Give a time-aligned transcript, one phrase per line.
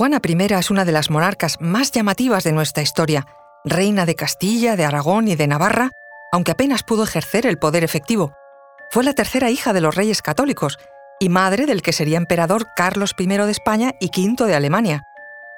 [0.00, 3.26] Juana I es una de las monarcas más llamativas de nuestra historia,
[3.66, 5.90] reina de Castilla, de Aragón y de Navarra,
[6.32, 8.32] aunque apenas pudo ejercer el poder efectivo.
[8.90, 10.78] Fue la tercera hija de los reyes católicos
[11.18, 15.02] y madre del que sería emperador Carlos I de España y V de Alemania.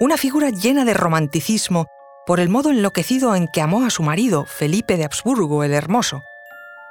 [0.01, 1.87] Una figura llena de romanticismo
[2.25, 6.21] por el modo enloquecido en que amó a su marido, Felipe de Habsburgo el Hermoso.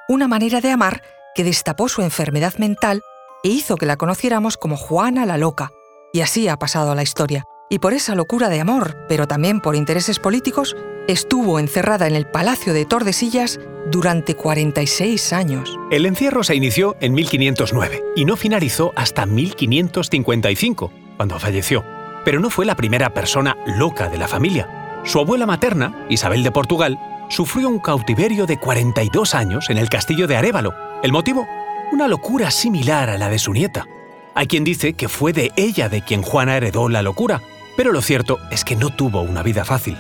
[0.09, 1.03] Una manera de amar
[1.35, 3.03] que destapó su enfermedad mental
[3.45, 5.71] e hizo que la conociéramos como Juana la Loca,
[6.13, 7.45] y así ha pasado la historia.
[7.71, 10.77] Y por esa locura de amor, pero también por intereses políticos,
[11.09, 13.59] estuvo encerrada en el Palacio de Tordesillas
[13.91, 15.79] durante 46 años.
[15.91, 21.85] El encierro se inició en 1509 y no finalizó hasta 1555, cuando falleció.
[22.25, 25.01] Pero no fue la primera persona loca de la familia.
[25.05, 26.99] Su abuela materna, Isabel de Portugal,
[27.29, 30.75] sufrió un cautiverio de 42 años en el castillo de Arévalo.
[31.03, 31.47] ¿El motivo?
[31.91, 33.87] Una locura similar a la de su nieta.
[34.35, 37.43] Hay quien dice que fue de ella de quien Juana heredó la locura,
[37.77, 39.97] pero lo cierto es que no tuvo una vida fácil.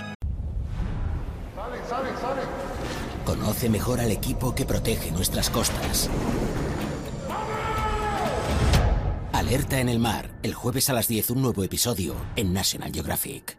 [3.26, 6.08] Conoce mejor al equipo que protege nuestras costas.
[9.32, 13.58] Alerta en el mar, el jueves a las 10 un nuevo episodio en National Geographic.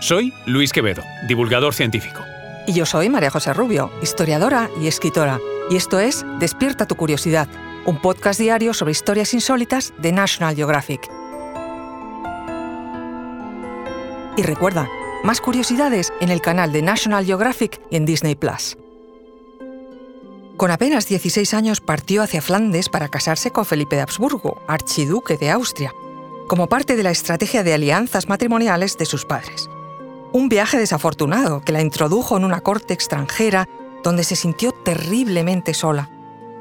[0.00, 2.20] Soy Luis Quevedo, divulgador científico.
[2.66, 5.38] Y yo soy María José Rubio, historiadora y escritora.
[5.70, 7.48] Y esto es Despierta tu curiosidad,
[7.86, 11.08] un podcast diario sobre historias insólitas de National Geographic.
[14.36, 14.88] Y recuerda,
[15.24, 18.76] más curiosidades en el canal de National Geographic y en Disney Plus.
[20.56, 25.50] Con apenas 16 años partió hacia Flandes para casarse con Felipe de Habsburgo, archiduque de
[25.50, 25.92] Austria,
[26.48, 29.68] como parte de la estrategia de alianzas matrimoniales de sus padres.
[30.32, 33.68] Un viaje desafortunado que la introdujo en una corte extranjera
[34.02, 36.10] donde se sintió terriblemente sola.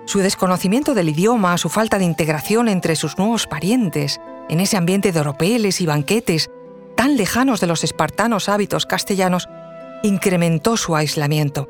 [0.08, 5.12] Su desconocimiento del idioma, su falta de integración entre sus nuevos parientes, en ese ambiente
[5.12, 6.50] de oropeles y banquetes,
[6.96, 9.50] tan lejanos de los espartanos hábitos castellanos,
[10.04, 11.68] incrementó su aislamiento.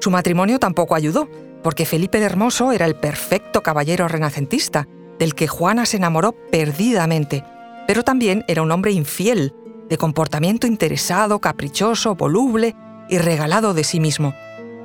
[0.00, 1.28] Su matrimonio tampoco ayudó,
[1.62, 7.44] porque Felipe de Hermoso era el perfecto caballero renacentista, del que Juana se enamoró perdidamente,
[7.86, 9.52] pero también era un hombre infiel,
[9.90, 12.74] de comportamiento interesado, caprichoso, voluble
[13.10, 14.32] y regalado de sí mismo.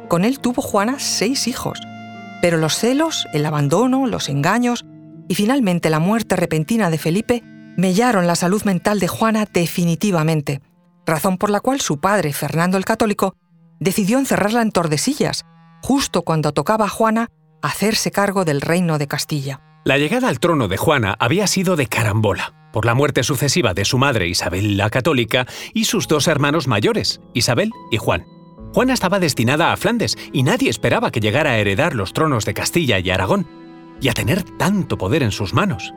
[0.10, 1.80] Con él tuvo Juana seis hijos,
[2.42, 4.86] pero los celos, el abandono, los engaños
[5.28, 7.44] y finalmente la muerte repentina de Felipe
[7.78, 10.62] mellaron la salud mental de Juana definitivamente,
[11.06, 13.36] razón por la cual su padre, Fernando el Católico,
[13.80, 15.46] decidió encerrarla en Tordesillas,
[15.82, 17.30] justo cuando tocaba a Juana
[17.62, 19.62] hacerse cargo del reino de Castilla.
[19.86, 23.86] La llegada al trono de Juana había sido de carambola, por la muerte sucesiva de
[23.86, 28.26] su madre Isabel la Católica y sus dos hermanos mayores, Isabel y Juan.
[28.74, 32.53] Juana estaba destinada a Flandes y nadie esperaba que llegara a heredar los tronos de
[32.53, 33.47] Castilla y Aragón,
[34.00, 35.94] y a tener tanto poder en sus manos.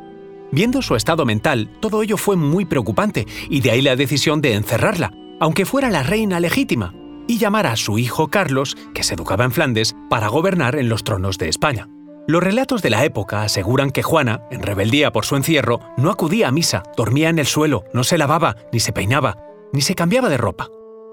[0.50, 4.54] Viendo su estado mental, todo ello fue muy preocupante y de ahí la decisión de
[4.54, 6.94] encerrarla, aunque fuera la reina legítima,
[7.28, 11.04] y llamar a su hijo Carlos, que se educaba en Flandes, para gobernar en los
[11.04, 11.88] tronos de España.
[12.26, 16.48] Los relatos de la época aseguran que Juana, en rebeldía por su encierro, no acudía
[16.48, 19.38] a misa, dormía en el suelo, no se lavaba, ni se peinaba,
[19.72, 20.68] ni se cambiaba de ropa.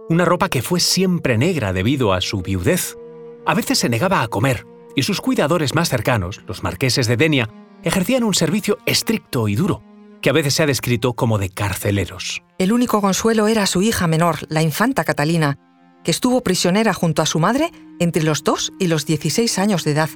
[0.09, 2.97] Una ropa que fue siempre negra debido a su viudez.
[3.45, 4.65] A veces se negaba a comer,
[4.95, 7.47] y sus cuidadores más cercanos, los marqueses de Denia,
[7.83, 9.83] ejercían un servicio estricto y duro,
[10.19, 12.41] que a veces se ha descrito como de carceleros.
[12.57, 15.59] El único consuelo era su hija menor, la infanta Catalina,
[16.03, 19.91] que estuvo prisionera junto a su madre entre los 2 y los 16 años de
[19.91, 20.09] edad.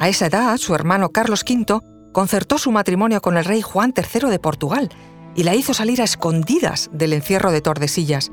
[0.00, 1.78] A esa edad, su hermano Carlos V
[2.12, 4.88] concertó su matrimonio con el rey Juan III de Portugal
[5.36, 8.32] y la hizo salir a escondidas del encierro de Tordesillas.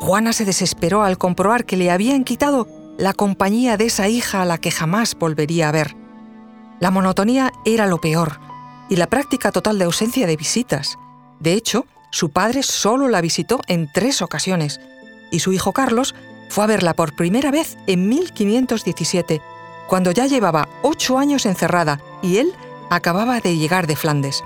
[0.00, 2.66] Juana se desesperó al comprobar que le habían quitado
[2.98, 5.94] la compañía de esa hija a la que jamás volvería a ver.
[6.80, 8.40] La monotonía era lo peor
[8.88, 10.98] y la práctica total de ausencia de visitas.
[11.38, 14.80] De hecho, su padre solo la visitó en tres ocasiones
[15.30, 16.14] y su hijo Carlos
[16.48, 19.40] fue a verla por primera vez en 1517,
[19.86, 22.52] cuando ya llevaba ocho años encerrada y él
[22.90, 24.42] acababa de llegar de Flandes.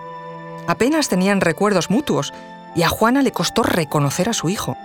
[0.67, 2.35] Apenas tenían recuerdos mutuos
[2.75, 4.77] y a Juana le costó reconocer a su hijo.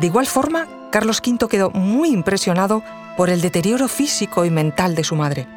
[0.00, 2.84] De igual forma, Carlos V quedó muy impresionado
[3.16, 5.48] por el deterioro físico y mental de su madre.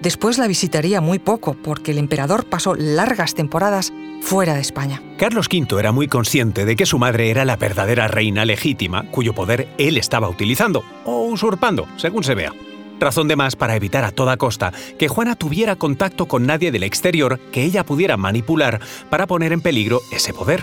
[0.00, 5.02] Después la visitaría muy poco porque el emperador pasó largas temporadas fuera de España.
[5.18, 9.34] Carlos V era muy consciente de que su madre era la verdadera reina legítima cuyo
[9.34, 12.52] poder él estaba utilizando, o usurpando, según se vea.
[13.00, 16.84] Razón de más para evitar a toda costa que Juana tuviera contacto con nadie del
[16.84, 18.80] exterior que ella pudiera manipular
[19.10, 20.62] para poner en peligro ese poder.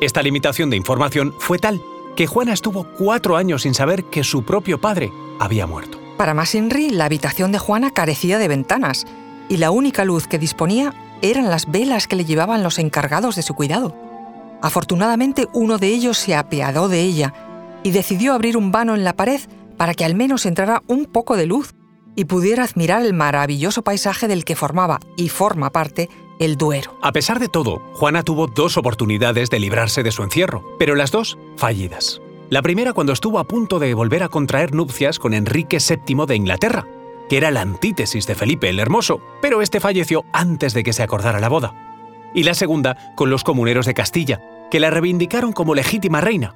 [0.00, 1.80] Esta limitación de información fue tal
[2.18, 6.00] que Juana estuvo cuatro años sin saber que su propio padre había muerto.
[6.16, 9.06] Para Masinri, la habitación de Juana carecía de ventanas
[9.48, 10.92] y la única luz que disponía
[11.22, 13.94] eran las velas que le llevaban los encargados de su cuidado.
[14.60, 17.34] Afortunadamente uno de ellos se apiadó de ella
[17.84, 19.40] y decidió abrir un vano en la pared
[19.76, 21.76] para que al menos entrara un poco de luz
[22.16, 26.96] y pudiera admirar el maravilloso paisaje del que formaba y forma parte el Duero.
[27.02, 31.10] A pesar de todo, Juana tuvo dos oportunidades de librarse de su encierro, pero las
[31.10, 32.20] dos fallidas.
[32.50, 36.36] La primera cuando estuvo a punto de volver a contraer nupcias con Enrique VII de
[36.36, 36.86] Inglaterra,
[37.28, 41.02] que era la antítesis de Felipe el Hermoso, pero este falleció antes de que se
[41.02, 41.74] acordara la boda.
[42.34, 44.40] Y la segunda con los comuneros de Castilla,
[44.70, 46.54] que la reivindicaron como legítima reina.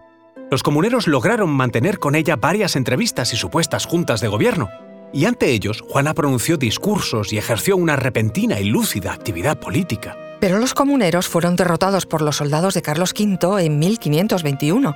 [0.50, 4.68] Los comuneros lograron mantener con ella varias entrevistas y supuestas juntas de gobierno,
[5.12, 10.16] y ante ellos Juana pronunció discursos y ejerció una repentina y lúcida actividad política.
[10.40, 14.94] Pero los comuneros fueron derrotados por los soldados de Carlos V en 1521.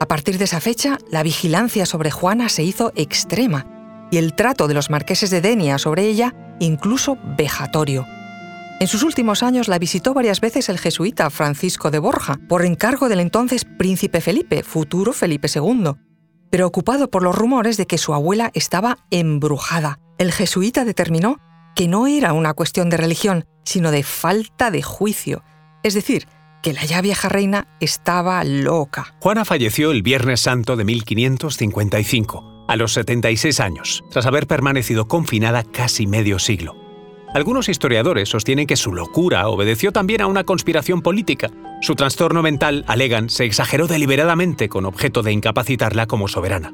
[0.00, 3.66] A partir de esa fecha, la vigilancia sobre Juana se hizo extrema
[4.10, 8.06] y el trato de los marqueses de Denia sobre ella incluso vejatorio.
[8.80, 13.08] En sus últimos años la visitó varias veces el jesuita Francisco de Borja, por encargo
[13.08, 15.92] del entonces príncipe Felipe, futuro Felipe II,
[16.50, 19.98] preocupado por los rumores de que su abuela estaba embrujada.
[20.18, 21.38] El jesuita determinó
[21.74, 25.42] que no era una cuestión de religión, sino de falta de juicio,
[25.82, 26.26] es decir,
[26.62, 29.14] que la ya vieja reina estaba loca.
[29.20, 35.62] Juana falleció el Viernes Santo de 1555, a los 76 años, tras haber permanecido confinada
[35.64, 36.89] casi medio siglo.
[37.32, 41.48] Algunos historiadores sostienen que su locura obedeció también a una conspiración política.
[41.80, 46.72] Su trastorno mental, alegan, se exageró deliberadamente con objeto de incapacitarla como soberana.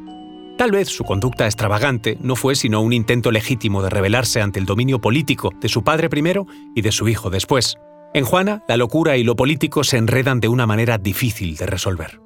[0.56, 4.64] Tal vez su conducta extravagante no fue sino un intento legítimo de rebelarse ante el
[4.64, 7.76] dominio político de su padre primero y de su hijo después.
[8.14, 12.25] En Juana, la locura y lo político se enredan de una manera difícil de resolver.